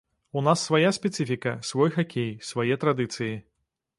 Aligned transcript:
У 0.39 0.41
нас 0.45 0.63
свая 0.67 0.89
спецыфіка, 0.97 1.53
свой 1.71 1.93
хакей, 1.97 2.31
свае 2.53 2.75
традыцыі. 2.85 3.31